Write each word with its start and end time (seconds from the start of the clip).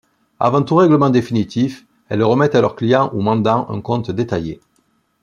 Avant 0.39 0.63
tout 0.63 0.77
règlement 0.77 1.11
définitif, 1.11 1.85
elles 2.09 2.23
remettent 2.23 2.55
à 2.55 2.61
leur 2.61 2.75
client 2.75 3.11
ou 3.13 3.21
mandant 3.21 3.67
un 3.69 3.81
compte 3.81 4.09
détaillé. 4.09 4.59